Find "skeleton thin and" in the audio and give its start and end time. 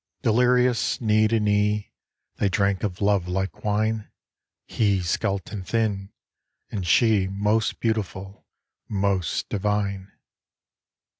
5.03-6.87